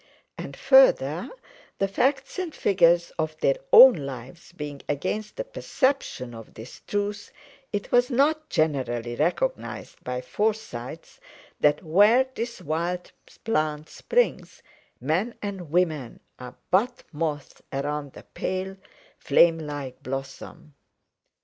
[0.35, 6.81] And further—the facts and figures of their own lives being against the perception of this
[6.87, 11.19] truth—it was not generally recognised by Forsytes
[11.59, 13.11] that, where this wild
[13.45, 14.63] plant springs,
[14.99, 18.77] men and women are but moths around the pale,
[19.19, 20.73] flame like blossom.